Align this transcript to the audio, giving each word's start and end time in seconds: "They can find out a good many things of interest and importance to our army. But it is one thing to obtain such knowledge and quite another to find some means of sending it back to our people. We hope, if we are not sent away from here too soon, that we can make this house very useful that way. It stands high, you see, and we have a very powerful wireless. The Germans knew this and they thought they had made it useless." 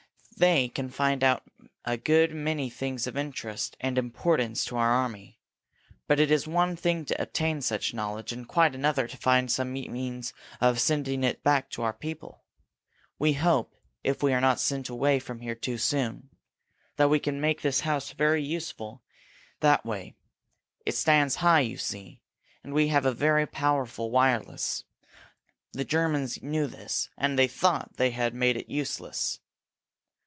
"They 0.37 0.69
can 0.69 0.89
find 0.89 1.23
out 1.23 1.43
a 1.85 1.97
good 1.97 2.33
many 2.33 2.67
things 2.71 3.05
of 3.05 3.15
interest 3.15 3.77
and 3.79 3.95
importance 3.95 4.65
to 4.65 4.75
our 4.75 4.89
army. 4.89 5.39
But 6.07 6.19
it 6.19 6.31
is 6.31 6.47
one 6.47 6.75
thing 6.75 7.05
to 7.05 7.21
obtain 7.21 7.61
such 7.61 7.93
knowledge 7.93 8.31
and 8.31 8.47
quite 8.47 8.73
another 8.73 9.07
to 9.07 9.17
find 9.17 9.51
some 9.51 9.71
means 9.71 10.33
of 10.59 10.79
sending 10.79 11.23
it 11.23 11.43
back 11.43 11.69
to 11.71 11.83
our 11.83 11.93
people. 11.93 12.41
We 13.19 13.33
hope, 13.33 13.75
if 14.03 14.23
we 14.23 14.33
are 14.33 14.41
not 14.41 14.59
sent 14.59 14.89
away 14.89 15.19
from 15.19 15.41
here 15.41 15.53
too 15.53 15.77
soon, 15.77 16.29
that 16.95 17.11
we 17.11 17.19
can 17.19 17.39
make 17.39 17.61
this 17.61 17.81
house 17.81 18.09
very 18.11 18.41
useful 18.43 19.03
that 19.59 19.85
way. 19.85 20.15
It 20.87 20.95
stands 20.95 21.35
high, 21.35 21.59
you 21.59 21.77
see, 21.77 22.19
and 22.63 22.73
we 22.73 22.87
have 22.87 23.05
a 23.05 23.13
very 23.13 23.45
powerful 23.45 24.09
wireless. 24.09 24.85
The 25.73 25.85
Germans 25.85 26.41
knew 26.41 26.65
this 26.65 27.09
and 27.15 27.37
they 27.37 27.47
thought 27.47 27.97
they 27.97 28.09
had 28.09 28.33
made 28.33 28.57
it 28.57 28.69
useless." 28.71 29.37